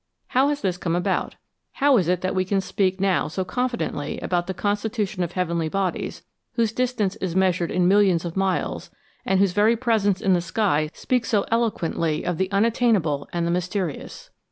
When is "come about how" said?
0.79-1.95